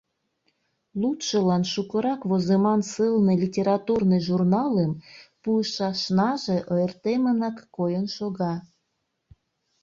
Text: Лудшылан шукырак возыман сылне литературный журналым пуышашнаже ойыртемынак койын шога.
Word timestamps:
Лудшылан 1.01 1.63
шукырак 1.71 2.21
возыман 2.29 2.81
сылне 2.91 3.33
литературный 3.43 4.21
журналым 4.27 4.91
пуышашнаже 5.41 6.57
ойыртемынак 6.71 7.57
койын 7.75 8.05
шога. 8.15 8.53